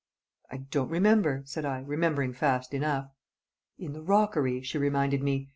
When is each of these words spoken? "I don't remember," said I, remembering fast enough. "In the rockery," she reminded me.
"I 0.49 0.57
don't 0.57 0.89
remember," 0.89 1.43
said 1.45 1.63
I, 1.63 1.81
remembering 1.81 2.33
fast 2.33 2.73
enough. 2.73 3.11
"In 3.77 3.93
the 3.93 4.01
rockery," 4.01 4.63
she 4.63 4.79
reminded 4.79 5.21
me. 5.21 5.49